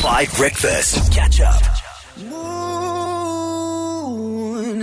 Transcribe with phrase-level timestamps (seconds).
[0.00, 1.12] Five Breakfast.
[1.12, 1.60] Catch up.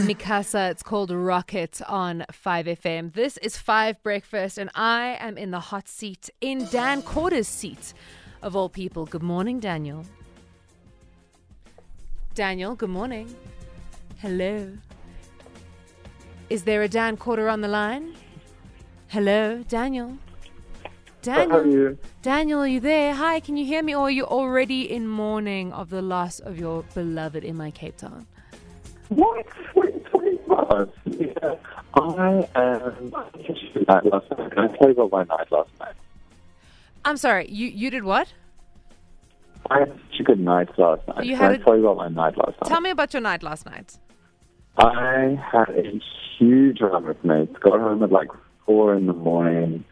[0.06, 3.14] Mikasa, it's called Rocket on 5FM.
[3.14, 7.96] This is 5 Breakfast, and I am in the hot seat, in Dan Corder's seat,
[8.44, 9.08] of all people.
[9.08, 10.06] Good morning, Daniel.
[12.36, 13.36] Daniel, good morning.
[14.20, 14.72] Hello.
[16.52, 18.16] Is there a Dan Corder on the line?
[19.08, 20.20] Hello, Daniel.
[21.24, 21.98] Daniel.
[22.24, 22.44] How are you?
[22.44, 23.14] Daniel, are you there?
[23.14, 23.96] Hi, can you hear me?
[23.96, 27.98] Or are you already in mourning of the loss of your beloved in MI Cape
[27.98, 28.26] Town?
[29.10, 29.46] What?
[29.76, 30.94] Wait, wait, what?
[31.06, 31.56] Yeah,
[31.96, 33.14] I am.
[33.16, 34.52] I just did night last night.
[34.52, 35.96] Can I tell you about my night last night?
[37.06, 38.34] I'm sorry, you, you did what?
[39.70, 41.26] I had such a good night last night.
[41.26, 42.68] You had I a- tell you about my night last night?
[42.68, 43.98] Tell me about your night last night.
[44.78, 46.02] I had a
[46.38, 47.58] huge run with mates.
[47.60, 48.28] Got home at like
[48.66, 49.84] four in the morning.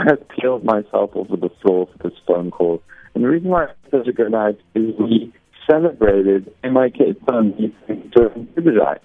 [0.00, 2.82] Of peeled myself over the floor for this phone call.
[3.14, 5.32] And the reason why it was such a good night is we
[5.70, 8.98] celebrated in my Town meeting during Supergiant.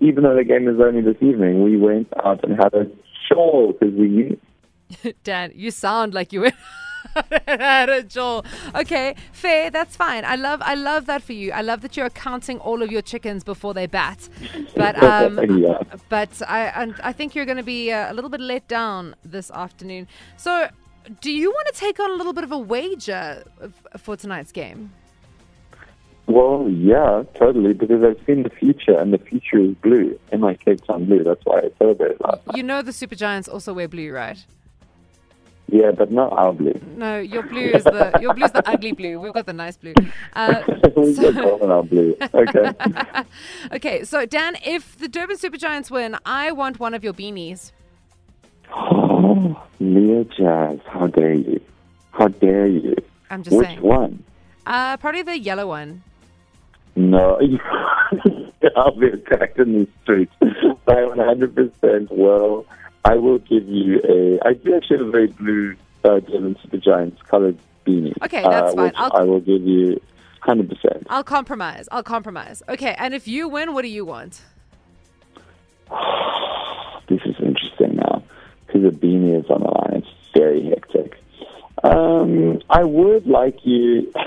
[0.00, 2.86] Even though the game is only this evening, we went out and had a
[3.28, 4.38] show because we.
[5.24, 6.52] Dan, you sound like you were
[8.08, 8.42] jaw.
[8.74, 9.70] Okay, fair.
[9.70, 10.24] That's fine.
[10.24, 11.52] I love, I love that for you.
[11.52, 14.28] I love that you're counting all of your chickens before they bat.
[14.74, 15.82] But um, yeah.
[16.08, 19.50] but I, I think you're going to be uh, a little bit let down this
[19.50, 20.08] afternoon.
[20.36, 20.68] So,
[21.20, 23.44] do you want to take on a little bit of a wager
[23.96, 24.92] for tonight's game?
[26.26, 30.18] Well, yeah, totally, because I've seen the future, and the future is blue.
[30.32, 32.56] and MI Cape Town blue, that's why I celebrated last night.
[32.56, 34.44] You know the Super Giants also wear blue, right?
[35.68, 36.80] Yeah, but not our blue.
[36.96, 39.18] No, your blue is the your blue's the ugly blue.
[39.18, 39.94] We've got the nice blue.
[40.32, 40.62] Uh,
[40.96, 42.16] we got our blue.
[42.32, 42.72] Okay.
[43.72, 47.72] okay, so Dan, if the Durban Super Giants win, I want one of your beanies.
[48.72, 51.60] oh, Leah Jazz, how dare you?
[52.12, 52.94] How dare you?
[53.28, 53.82] I'm just Which saying.
[53.82, 54.22] one?
[54.66, 56.02] Uh, probably the yellow one.
[56.94, 57.38] No,
[58.76, 60.32] I'll be attacked in the streets.
[60.40, 62.64] I 100% will.
[63.06, 64.48] I will give you a.
[64.48, 67.56] I do actually have a very blue uh, Durban Super Giants colored
[67.86, 68.12] beanie.
[68.22, 68.92] Okay, that's uh, fine.
[68.96, 70.00] I'll- I will give you
[70.42, 71.06] 100%.
[71.08, 71.88] I'll compromise.
[71.92, 72.62] I'll compromise.
[72.68, 74.42] Okay, and if you win, what do you want?
[77.08, 78.24] This is interesting now
[78.66, 80.02] because the beanie is on the line.
[80.02, 81.16] It's very hectic.
[81.84, 84.12] Um, I would like you.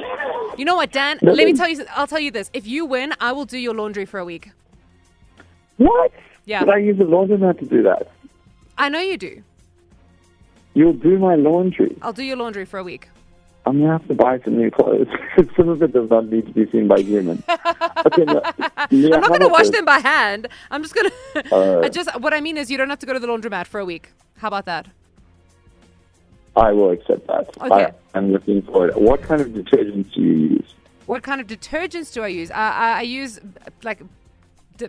[0.57, 1.19] You know what, Dan?
[1.21, 1.85] Let me tell you.
[1.95, 2.49] I'll tell you this.
[2.51, 4.49] If you win, I will do your laundry for a week.
[5.77, 6.11] what?
[6.43, 6.65] Yeah.
[6.65, 8.11] But I use a laundromat to do that.
[8.79, 9.43] I know you do.
[10.73, 11.97] You'll do my laundry.
[12.01, 13.09] I'll do your laundry for a week.
[13.65, 15.07] I'm gonna have to buy some new clothes.
[15.57, 17.43] some of it does not need to be seen by humans.
[18.05, 18.41] Okay, no,
[18.91, 19.71] Leah, I'm not going to wash this?
[19.71, 20.47] them by hand.
[20.71, 21.53] I'm just going to.
[21.53, 21.81] Uh.
[21.81, 23.79] I just what I mean is you don't have to go to the laundromat for
[23.79, 24.09] a week.
[24.37, 24.87] How about that?
[26.55, 27.49] I will accept that.
[27.61, 27.85] Okay.
[27.85, 28.95] I, I'm looking forward.
[28.95, 30.73] What kind of detergents do you use?
[31.07, 32.51] What kind of detergents do I use?
[32.51, 33.39] Uh, I, I use
[33.83, 34.01] like
[34.77, 34.87] d-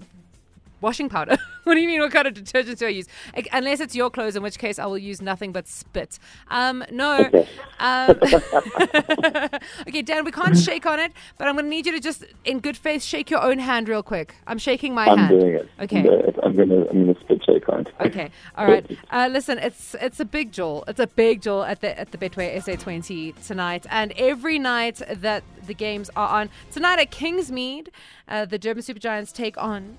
[0.81, 1.37] washing powder.
[1.65, 2.01] what do you mean?
[2.01, 3.07] What kind of detergents do I use?
[3.53, 6.19] Unless it's your clothes, in which case I will use nothing but spit.
[6.49, 7.21] Um, no.
[7.27, 7.49] Okay.
[7.79, 8.11] Um,
[9.89, 12.25] okay, Dan, we can't shake on it, but I'm going to need you to just,
[12.45, 14.35] in good faith, shake your own hand real quick.
[14.47, 15.41] I'm shaking my I'm hand.
[15.41, 15.69] doing it.
[15.81, 15.99] Okay.
[15.99, 16.39] I'm, doing it.
[16.43, 16.87] I'm gonna.
[16.91, 17.95] I'm gonna spit shake on it.
[18.01, 18.31] Okay.
[18.57, 18.87] All right.
[19.11, 20.85] Uh, listen, it's it's a big jewel.
[20.87, 25.43] It's a big jewel at the at the Betway SA20 tonight, and every night that
[25.67, 26.49] the games are on.
[26.71, 27.89] Tonight at Kingsmead,
[28.29, 29.97] uh, the Durban Super Giants take on.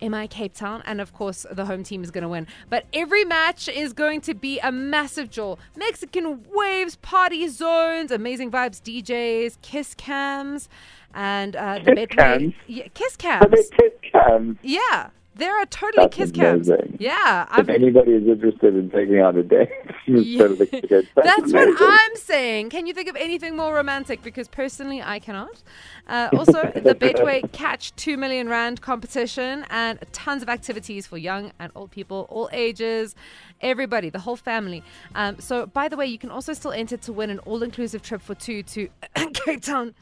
[0.00, 2.46] MI Cape Town, and of course, the home team is going to win.
[2.68, 5.58] But every match is going to be a massive jewel.
[5.76, 10.68] Mexican waves, party zones, amazing vibes, DJs, kiss cams,
[11.14, 12.16] and uh, the Kiss Betway.
[12.16, 12.54] cams?
[12.66, 13.46] Yeah, kiss cams.
[13.50, 14.56] kiss cams?
[14.62, 16.70] Yeah, there are totally That's kiss cams.
[16.98, 19.68] Yeah, If I've, anybody is interested in taking out a date
[20.06, 21.76] instead of the kids, that's, that's what.
[21.78, 22.70] I'm saying.
[22.70, 24.22] Can you think of anything more romantic?
[24.22, 25.62] Because personally, I cannot.
[26.08, 31.52] Uh, also, the Betway Catch 2 million Rand competition and tons of activities for young
[31.58, 33.14] and old people, all ages,
[33.60, 34.82] everybody, the whole family.
[35.14, 38.02] Um, so, by the way, you can also still enter to win an all inclusive
[38.02, 38.88] trip for two to
[39.34, 39.94] Cape Town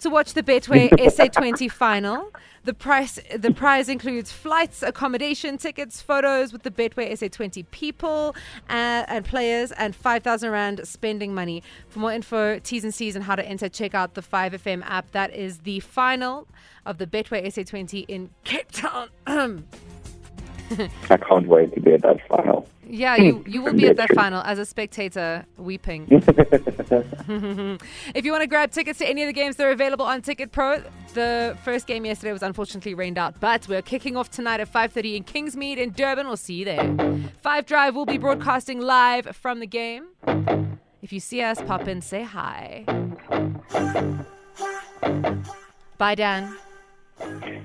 [0.00, 2.30] to watch the Betway SA20 final.
[2.64, 8.34] The price, the prize includes flights, accommodation, tickets, photos with the Betway SA20 people
[8.70, 11.62] uh, and players, and 5,000 Rand spending money.
[11.88, 15.12] For more info, T's and C's, and how to enter, check out the 5FM app.
[15.12, 16.48] That is the final
[16.86, 19.10] of the Betway SA20 in Cape Town.
[21.10, 22.68] I can't wait to be at that final.
[22.86, 26.06] yeah, you, you will be at that final as a spectator weeping.
[28.14, 30.52] if you want to grab tickets to any of the games, they're available on Ticket
[30.52, 30.82] Pro.
[31.14, 35.16] The first game yesterday was unfortunately rained out, but we're kicking off tonight at 5.30
[35.16, 36.26] in Kingsmead in Durban.
[36.26, 37.18] We'll see you there.
[37.40, 40.08] Five Drive will be broadcasting live from the game.
[41.02, 42.84] If you see us, pop in, say hi.
[45.98, 46.56] Bye, Dan.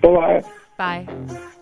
[0.01, 0.43] Bye.
[0.77, 1.49] Bye.